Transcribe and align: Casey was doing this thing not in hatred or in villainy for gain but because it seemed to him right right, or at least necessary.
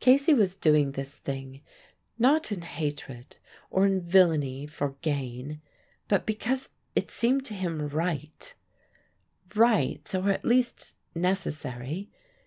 Casey 0.00 0.32
was 0.32 0.54
doing 0.54 0.92
this 0.92 1.14
thing 1.14 1.60
not 2.18 2.50
in 2.50 2.62
hatred 2.62 3.36
or 3.68 3.84
in 3.84 4.00
villainy 4.00 4.66
for 4.66 4.92
gain 5.02 5.60
but 6.08 6.24
because 6.24 6.70
it 6.94 7.10
seemed 7.10 7.44
to 7.44 7.52
him 7.52 7.86
right 7.88 8.54
right, 9.54 10.14
or 10.14 10.30
at 10.30 10.46
least 10.46 10.94
necessary. 11.14 12.08